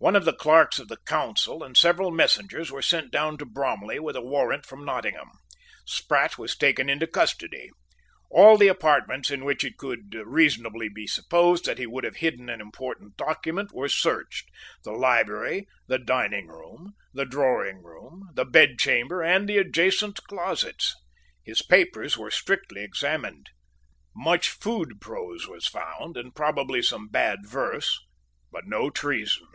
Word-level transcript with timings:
One 0.00 0.14
of 0.14 0.24
the 0.24 0.32
Clerks 0.32 0.78
of 0.78 0.86
the 0.86 0.96
Council 1.04 1.64
and 1.64 1.76
several 1.76 2.12
messengers 2.12 2.70
were 2.70 2.82
sent 2.82 3.10
down 3.10 3.36
to 3.38 3.44
Bromley 3.44 3.98
with 3.98 4.14
a 4.14 4.20
warrant 4.20 4.64
from 4.64 4.84
Nottingham. 4.84 5.30
Sprat 5.84 6.38
was 6.38 6.56
taken 6.56 6.88
into 6.88 7.08
custody. 7.08 7.70
All 8.30 8.56
the 8.56 8.68
apartments 8.68 9.28
in 9.28 9.44
which 9.44 9.64
it 9.64 9.76
could 9.76 10.14
reasonably 10.24 10.88
be 10.88 11.08
supposed 11.08 11.64
that 11.64 11.78
he 11.78 11.86
would 11.88 12.04
have 12.04 12.18
hidden 12.18 12.48
an 12.48 12.60
important 12.60 13.16
document 13.16 13.72
were 13.74 13.88
searched, 13.88 14.48
the 14.84 14.92
library, 14.92 15.66
the 15.88 15.98
diningroom, 15.98 16.92
the 17.12 17.26
drawingroom, 17.26 18.28
the 18.34 18.44
bedchamber, 18.44 19.20
and 19.20 19.48
the 19.48 19.58
adjacent 19.58 20.22
closets. 20.28 20.94
His 21.42 21.60
papers 21.60 22.16
were 22.16 22.30
strictly 22.30 22.84
examined. 22.84 23.48
Much 24.14 24.50
food 24.50 25.00
prose 25.00 25.48
was 25.48 25.66
found, 25.66 26.16
and 26.16 26.36
probably 26.36 26.82
some 26.82 27.08
bad 27.08 27.40
verse, 27.44 27.98
but 28.52 28.64
no 28.64 28.90
treason. 28.90 29.48